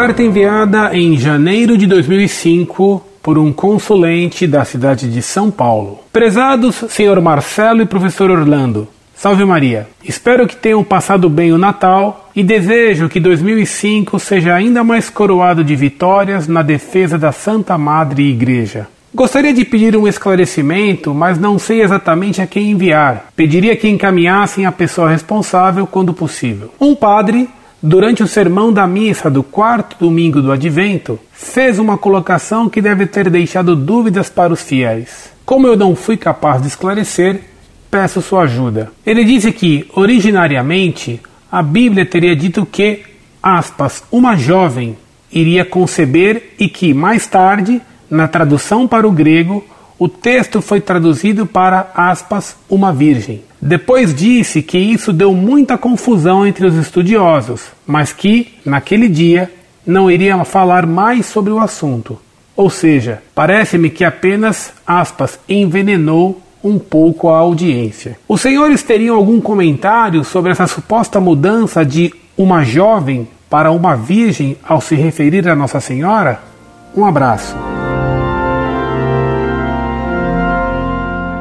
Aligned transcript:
Carta 0.00 0.22
enviada 0.22 0.96
em 0.96 1.14
janeiro 1.18 1.76
de 1.76 1.86
2005 1.86 3.04
por 3.22 3.36
um 3.36 3.52
consulente 3.52 4.46
da 4.46 4.64
cidade 4.64 5.12
de 5.12 5.20
São 5.20 5.50
Paulo. 5.50 6.00
Prezados 6.10 6.86
senhor 6.88 7.20
Marcelo 7.20 7.82
e 7.82 7.86
professor 7.86 8.30
Orlando, 8.30 8.88
Salve 9.14 9.44
Maria! 9.44 9.86
Espero 10.02 10.48
que 10.48 10.56
tenham 10.56 10.82
passado 10.82 11.28
bem 11.28 11.52
o 11.52 11.58
Natal 11.58 12.30
e 12.34 12.42
desejo 12.42 13.10
que 13.10 13.20
2005 13.20 14.18
seja 14.18 14.54
ainda 14.54 14.82
mais 14.82 15.10
coroado 15.10 15.62
de 15.62 15.76
vitórias 15.76 16.48
na 16.48 16.62
defesa 16.62 17.18
da 17.18 17.30
Santa 17.30 17.76
Madre 17.76 18.22
Igreja. 18.22 18.88
Gostaria 19.14 19.52
de 19.52 19.66
pedir 19.66 19.94
um 19.98 20.08
esclarecimento, 20.08 21.12
mas 21.12 21.38
não 21.38 21.58
sei 21.58 21.82
exatamente 21.82 22.40
a 22.40 22.46
quem 22.46 22.70
enviar. 22.70 23.26
Pediria 23.36 23.76
que 23.76 23.86
encaminhassem 23.86 24.64
a 24.64 24.72
pessoa 24.72 25.10
responsável 25.10 25.86
quando 25.86 26.14
possível. 26.14 26.72
Um 26.80 26.94
padre, 26.94 27.50
durante 27.82 28.22
o 28.22 28.28
sermão 28.28 28.72
da 28.72 28.86
missa 28.86 29.30
do 29.30 29.42
quarto 29.42 29.96
domingo 29.98 30.42
do 30.42 30.52
Advento, 30.52 31.18
fez 31.32 31.78
uma 31.78 31.96
colocação 31.96 32.68
que 32.68 32.82
deve 32.82 33.06
ter 33.06 33.30
deixado 33.30 33.74
dúvidas 33.74 34.28
para 34.28 34.52
os 34.52 34.62
fiéis. 34.62 35.30
Como 35.44 35.66
eu 35.66 35.76
não 35.76 35.96
fui 35.96 36.16
capaz 36.16 36.60
de 36.60 36.68
esclarecer, 36.68 37.40
peço 37.90 38.20
sua 38.20 38.42
ajuda. 38.42 38.92
Ele 39.04 39.24
disse 39.24 39.50
que, 39.50 39.88
originariamente, 39.94 41.20
a 41.50 41.62
Bíblia 41.62 42.06
teria 42.06 42.36
dito 42.36 42.64
que, 42.64 43.02
aspas, 43.42 44.04
uma 44.12 44.36
jovem 44.36 44.96
iria 45.32 45.64
conceber 45.64 46.54
e 46.58 46.68
que, 46.68 46.92
mais 46.92 47.26
tarde, 47.26 47.80
na 48.08 48.28
tradução 48.28 48.86
para 48.86 49.08
o 49.08 49.12
grego, 49.12 49.64
o 49.98 50.08
texto 50.08 50.60
foi 50.62 50.80
traduzido 50.80 51.46
para, 51.46 51.90
aspas, 51.94 52.56
uma 52.68 52.92
virgem. 52.92 53.42
Depois 53.60 54.14
disse 54.14 54.62
que 54.62 54.78
isso 54.78 55.12
deu 55.12 55.34
muita 55.34 55.76
confusão 55.76 56.46
entre 56.46 56.66
os 56.66 56.74
estudiosos, 56.74 57.66
mas 57.86 58.12
que, 58.12 58.54
naquele 58.64 59.08
dia, 59.08 59.50
não 59.86 60.10
iria 60.10 60.42
falar 60.44 60.86
mais 60.86 61.26
sobre 61.26 61.52
o 61.52 61.58
assunto. 61.58 62.18
Ou 62.56 62.70
seja, 62.70 63.22
parece-me 63.34 63.90
que 63.90 64.04
apenas, 64.04 64.72
aspas, 64.86 65.38
envenenou 65.48 66.40
um 66.62 66.78
pouco 66.78 67.28
a 67.28 67.38
audiência. 67.38 68.18
Os 68.28 68.40
senhores 68.40 68.82
teriam 68.82 69.16
algum 69.16 69.40
comentário 69.40 70.24
sobre 70.24 70.52
essa 70.52 70.66
suposta 70.66 71.20
mudança 71.20 71.84
de 71.84 72.12
uma 72.36 72.62
jovem 72.62 73.28
para 73.48 73.70
uma 73.70 73.96
virgem 73.96 74.56
ao 74.66 74.80
se 74.80 74.94
referir 74.94 75.48
a 75.48 75.56
Nossa 75.56 75.80
Senhora? 75.80 76.40
Um 76.94 77.04
abraço. 77.04 77.69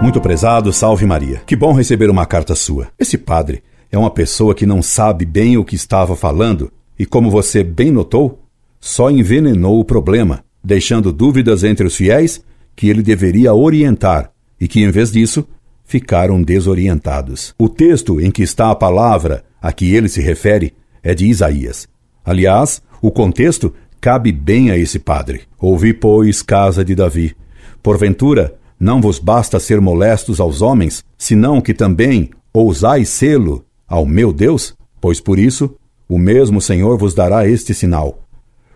Muito 0.01 0.21
prezado, 0.21 0.71
salve 0.71 1.05
Maria. 1.05 1.41
Que 1.45 1.57
bom 1.57 1.73
receber 1.73 2.09
uma 2.09 2.25
carta 2.25 2.55
sua. 2.55 2.87
Esse 2.97 3.17
padre 3.17 3.61
é 3.91 3.97
uma 3.97 4.09
pessoa 4.09 4.55
que 4.55 4.65
não 4.65 4.81
sabe 4.81 5.25
bem 5.25 5.57
o 5.57 5.65
que 5.65 5.75
estava 5.75 6.15
falando 6.15 6.71
e, 6.97 7.05
como 7.05 7.29
você 7.29 7.63
bem 7.63 7.91
notou, 7.91 8.41
só 8.79 9.11
envenenou 9.11 9.77
o 9.77 9.83
problema, 9.83 10.43
deixando 10.63 11.11
dúvidas 11.11 11.65
entre 11.65 11.85
os 11.85 11.97
fiéis 11.97 12.41
que 12.77 12.87
ele 12.87 13.03
deveria 13.03 13.53
orientar 13.53 14.31
e 14.59 14.69
que, 14.69 14.81
em 14.81 14.89
vez 14.89 15.11
disso, 15.11 15.45
ficaram 15.83 16.41
desorientados. 16.41 17.53
O 17.59 17.67
texto 17.67 18.21
em 18.21 18.31
que 18.31 18.41
está 18.41 18.71
a 18.71 18.75
palavra 18.75 19.43
a 19.61 19.73
que 19.73 19.93
ele 19.93 20.07
se 20.07 20.21
refere 20.21 20.73
é 21.03 21.13
de 21.13 21.27
Isaías. 21.27 21.89
Aliás, 22.23 22.81
o 23.01 23.11
contexto 23.11 23.73
cabe 23.99 24.31
bem 24.31 24.71
a 24.71 24.77
esse 24.77 24.97
padre. 24.97 25.41
Ouvi, 25.59 25.93
pois, 25.93 26.41
casa 26.41 26.85
de 26.85 26.95
Davi. 26.95 27.35
Porventura, 27.83 28.58
não 28.79 29.01
vos 29.01 29.19
basta 29.19 29.59
ser 29.59 29.81
molestos 29.81 30.39
aos 30.39 30.61
homens, 30.61 31.03
senão 31.17 31.59
que 31.59 31.73
também 31.73 32.29
ousais 32.53 33.09
sê-lo 33.09 33.65
ao 33.87 34.05
meu 34.05 34.31
Deus? 34.31 34.73
Pois 35.01 35.19
por 35.19 35.37
isso, 35.37 35.75
o 36.07 36.17
mesmo 36.17 36.61
Senhor 36.61 36.97
vos 36.97 37.13
dará 37.13 37.47
este 37.47 37.73
sinal: 37.73 38.19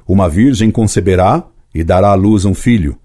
Uma 0.06 0.28
virgem 0.28 0.70
conceberá 0.70 1.46
e 1.74 1.84
dará 1.84 2.10
à 2.10 2.16
luz 2.16 2.44
um 2.44 2.54
filho, 2.54 2.98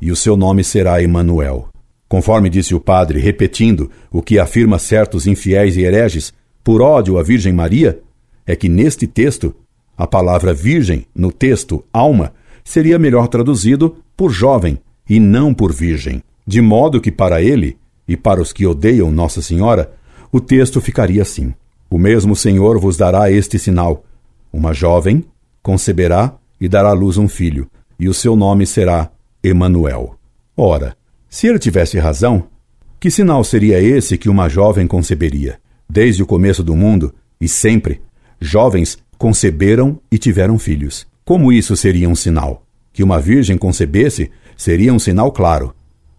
e 0.00 0.10
o 0.10 0.16
seu 0.16 0.36
nome 0.36 0.64
será 0.64 1.02
Emanuel. 1.02 1.68
Conforme 2.08 2.48
disse 2.48 2.74
o 2.74 2.80
padre, 2.80 3.18
repetindo 3.18 3.90
o 4.10 4.22
que 4.22 4.38
afirma 4.38 4.78
certos 4.78 5.26
infiéis 5.26 5.76
e 5.76 5.82
hereges 5.82 6.32
por 6.64 6.80
ódio 6.80 7.18
à 7.18 7.22
Virgem 7.22 7.52
Maria, 7.52 8.00
é 8.46 8.56
que 8.56 8.68
neste 8.68 9.06
texto 9.06 9.54
a 9.96 10.06
palavra 10.06 10.54
virgem, 10.54 11.06
no 11.14 11.32
texto 11.32 11.84
alma, 11.92 12.32
seria 12.64 12.98
melhor 12.98 13.28
traduzido 13.28 13.96
por 14.16 14.30
jovem 14.30 14.78
e 15.08 15.18
não 15.18 15.52
por 15.52 15.72
virgem 15.72 16.22
de 16.46 16.60
modo 16.60 17.00
que 17.00 17.10
para 17.10 17.42
ele 17.42 17.76
e 18.06 18.16
para 18.16 18.40
os 18.40 18.52
que 18.52 18.66
odeiam 18.66 19.10
Nossa 19.10 19.42
Senhora, 19.42 19.92
o 20.30 20.40
texto 20.40 20.80
ficaria 20.80 21.22
assim: 21.22 21.52
O 21.90 21.98
mesmo 21.98 22.36
Senhor 22.36 22.78
vos 22.78 22.96
dará 22.96 23.30
este 23.30 23.58
sinal: 23.58 24.04
uma 24.52 24.72
jovem 24.72 25.24
conceberá 25.62 26.34
e 26.60 26.68
dará 26.68 26.90
à 26.90 26.92
luz 26.92 27.16
um 27.18 27.28
filho, 27.28 27.68
e 27.98 28.08
o 28.08 28.14
seu 28.14 28.36
nome 28.36 28.66
será 28.66 29.10
Emanuel. 29.42 30.16
Ora, 30.56 30.96
se 31.28 31.46
ele 31.46 31.58
tivesse 31.58 31.98
razão, 31.98 32.44
que 32.98 33.10
sinal 33.10 33.44
seria 33.44 33.80
esse 33.80 34.16
que 34.16 34.28
uma 34.28 34.48
jovem 34.48 34.86
conceberia? 34.86 35.58
Desde 35.88 36.22
o 36.22 36.26
começo 36.26 36.62
do 36.64 36.74
mundo 36.74 37.14
e 37.40 37.48
sempre, 37.48 38.00
jovens 38.40 38.98
conceberam 39.18 40.00
e 40.10 40.18
tiveram 40.18 40.58
filhos. 40.58 41.06
Como 41.24 41.52
isso 41.52 41.76
seria 41.76 42.08
um 42.08 42.14
sinal? 42.14 42.64
Que 42.92 43.02
uma 43.02 43.20
virgem 43.20 43.58
concebesse 43.58 44.30
seria 44.56 44.92
um 44.92 44.98
sinal 44.98 45.30
claro. 45.30 45.74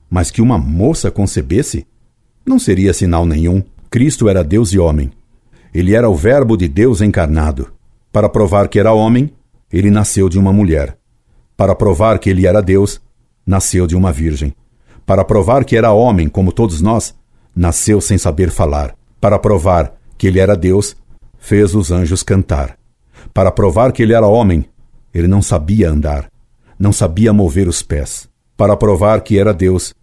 Mas 0.09 0.31
que 0.31 0.41
uma 0.41 0.57
moça 0.57 1.11
concebesse? 1.11 1.85
Não 2.45 2.57
seria 2.57 2.93
sinal 2.93 3.25
nenhum. 3.25 3.63
Cristo 3.89 4.29
era 4.29 4.43
Deus 4.43 4.71
e 4.73 4.79
homem. 4.79 5.11
Ele 5.73 5.93
era 5.93 6.09
o 6.09 6.15
Verbo 6.15 6.55
de 6.55 6.67
Deus 6.67 7.01
encarnado. 7.01 7.71
Para 8.11 8.29
provar 8.29 8.67
que 8.67 8.79
era 8.79 8.93
homem, 8.93 9.31
ele 9.71 9.91
nasceu 9.91 10.29
de 10.29 10.39
uma 10.39 10.53
mulher. 10.53 10.97
Para 11.55 11.75
provar 11.75 12.19
que 12.19 12.29
ele 12.29 12.47
era 12.47 12.61
Deus, 12.61 13.01
nasceu 13.45 13.85
de 13.87 13.95
uma 13.95 14.11
virgem. 14.11 14.53
Para 15.05 15.23
provar 15.23 15.63
que 15.65 15.75
era 15.75 15.91
homem, 15.91 16.27
como 16.27 16.51
todos 16.51 16.81
nós, 16.81 17.15
nasceu 17.55 17.99
sem 18.01 18.17
saber 18.17 18.51
falar. 18.51 18.95
Para 19.19 19.39
provar 19.39 19.93
que 20.17 20.27
ele 20.27 20.39
era 20.39 20.55
Deus, 20.55 20.95
fez 21.37 21.73
os 21.73 21.91
anjos 21.91 22.23
cantar. 22.23 22.77
Para 23.33 23.51
provar 23.51 23.91
que 23.91 24.03
ele 24.03 24.13
era 24.13 24.27
homem, 24.27 24.65
ele 25.13 25.27
não 25.27 25.41
sabia 25.41 25.89
andar, 25.89 26.29
não 26.77 26.91
sabia 26.91 27.33
mover 27.33 27.67
os 27.67 27.81
pés. 27.81 28.27
Para 28.55 28.75
provar 28.75 29.21
que 29.21 29.39
era 29.39 29.53
Deus, 29.53 29.93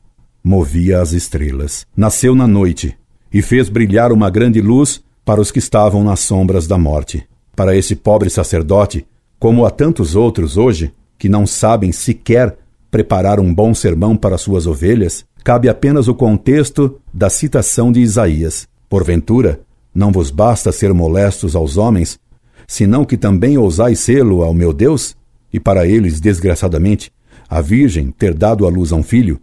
movia 0.45 1.01
as 1.01 1.13
estrelas. 1.13 1.87
Nasceu 1.97 2.35
na 2.35 2.47
noite 2.47 2.95
e 3.33 3.41
fez 3.41 3.71
brilhar 3.71 4.13
uma 4.13 4.29
grande 4.29 4.61
luz 4.61 5.03
para 5.25 5.41
os 5.41 5.51
que 5.51 5.59
estavam 5.59 6.05
nas 6.05 6.21
sombras 6.21 6.67
da 6.67 6.77
morte. 6.77 7.27
Para 7.57 7.75
esse 7.75 7.97
pobre 7.97 8.29
sacerdote, 8.29 9.07
como 9.39 9.65
a 9.65 9.71
tantos 9.71 10.15
outros 10.15 10.59
hoje, 10.59 10.93
que 11.19 11.31
não 11.31 11.47
sabem 11.47 11.93
sequer 11.93 12.59
preparar 12.91 13.41
um 13.41 13.53
bom 13.53 13.73
sermão 13.73 14.17
para 14.17 14.37
suas 14.37 14.67
ovelhas, 14.67 15.25
cabe 15.43 15.69
apenas 15.69 16.09
o 16.09 16.15
contexto 16.15 17.01
da 17.13 17.31
citação 17.31 17.91
de 17.91 18.01
Isaías. 18.01 18.69
Porventura, 18.89 19.63
não 19.95 20.13
vos 20.13 20.31
basta 20.31 20.71
ser 20.71 20.93
molestos 20.93 21.57
aos 21.57 21.79
homens, 21.79 22.19
senão 22.67 23.05
que 23.05 23.17
também 23.17 23.57
ousais 23.57 23.99
sê-lo 23.99 24.43
ao 24.43 24.53
meu 24.53 24.73
Deus? 24.73 25.17
E 25.53 25.59
para 25.59 25.87
eles, 25.87 26.21
desgraçadamente, 26.21 27.11
a 27.49 27.61
Virgem 27.61 28.11
ter 28.11 28.35
dado 28.35 28.67
à 28.67 28.69
luz 28.69 28.93
a 28.93 28.97
um 28.97 29.03
filho, 29.03 29.41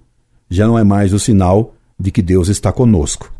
já 0.51 0.67
não 0.67 0.77
é 0.77 0.83
mais 0.83 1.13
o 1.13 1.19
sinal 1.19 1.73
de 1.97 2.11
que 2.11 2.21
Deus 2.21 2.49
está 2.49 2.73
conosco, 2.73 3.33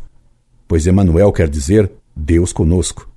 pois 0.66 0.88
Emanuel 0.88 1.34
quer 1.34 1.50
dizer 1.50 1.92
Deus 2.16 2.54
conosco. 2.54 3.10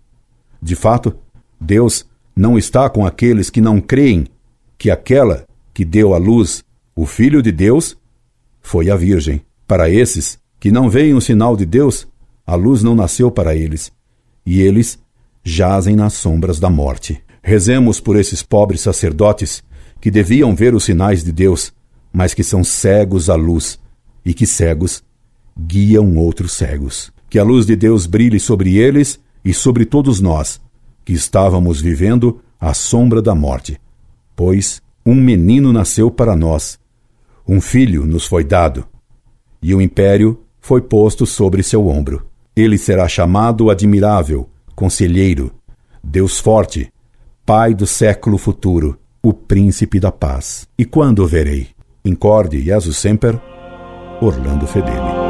De 0.61 0.75
fato, 0.75 1.15
Deus 1.61 2.05
não 2.35 2.59
está 2.59 2.91
com 2.91 3.07
aqueles 3.07 3.51
que 3.51 3.61
não 3.61 3.81
creem 3.81 4.27
que 4.77 4.91
aquela 4.91 5.47
que 5.73 5.85
deu 5.85 6.13
à 6.13 6.19
luz 6.19 6.65
o 6.97 7.07
Filho 7.07 7.41
de 7.41 7.53
Deus 7.53 7.97
foi 8.61 8.91
a 8.91 8.97
Virgem. 8.97 9.43
Para 9.65 9.89
esses 9.89 10.39
que 10.59 10.73
não 10.73 10.91
veem 10.91 11.15
o 11.15 11.21
sinal 11.21 11.57
de 11.57 11.65
Deus, 11.65 12.09
a 12.45 12.57
luz 12.57 12.83
não 12.83 12.97
nasceu 12.97 13.31
para 13.31 13.55
eles, 13.55 13.93
e 14.45 14.61
eles 14.61 14.99
jazem 15.45 15.95
nas 15.95 16.15
sombras 16.15 16.59
da 16.59 16.69
morte. 16.69 17.23
Rezemos 17.43 18.01
por 18.01 18.17
esses 18.17 18.43
pobres 18.43 18.81
sacerdotes 18.81 19.63
que 20.01 20.11
deviam 20.11 20.53
ver 20.55 20.75
os 20.75 20.85
sinais 20.85 21.23
de 21.23 21.31
Deus, 21.31 21.73
mas 22.13 22.35
que 22.35 22.43
são 22.43 22.65
cegos 22.65 23.31
à 23.31 23.37
luz 23.37 23.79
e 24.25 24.33
que 24.33 24.47
cegos 24.47 25.03
guiam 25.59 26.17
outros 26.17 26.53
cegos. 26.53 27.13
Que 27.29 27.39
a 27.39 27.45
luz 27.45 27.67
de 27.67 27.77
Deus 27.77 28.07
brilhe 28.07 28.41
sobre 28.41 28.77
eles 28.77 29.21
e 29.45 29.53
sobre 29.53 29.85
todos 29.85 30.21
nós, 30.21 30.61
que 31.05 31.13
estávamos 31.13 31.81
vivendo 31.81 32.41
à 32.61 32.73
sombra 32.73 33.21
da 33.21 33.35
morte. 33.35 33.81
Pois 34.35 34.83
um 35.05 35.15
menino 35.15 35.73
nasceu 35.73 36.11
para 36.11 36.35
nós, 36.35 36.79
um 37.47 37.61
filho 37.61 38.07
nos 38.07 38.27
foi 38.27 38.43
dado, 38.43 38.87
e 39.63 39.75
o 39.75 39.83
império 39.83 40.41
foi 40.61 40.81
posto 40.81 41.27
sobre 41.27 41.63
seu 41.63 41.87
ombro. 41.87 42.27
Ele 42.57 42.79
será 42.79 43.07
chamado 43.07 43.69
Admirável, 43.69 44.49
Conselheiro, 44.75 45.53
Deus 46.03 46.39
Forte, 46.39 46.91
Pai 47.45 47.75
do 47.75 47.87
século 47.87 48.39
futuro, 48.39 48.99
o 49.23 49.35
Príncipe 49.35 50.01
da 50.01 50.11
Paz. 50.11 50.67
E 50.79 50.85
quando 50.85 51.19
o 51.19 51.27
verei? 51.27 51.69
Incorde 52.03 52.63
Jesus 52.63 52.97
Semper 52.97 53.39
Orlando 54.25 54.67
Fedeli. 54.67 55.24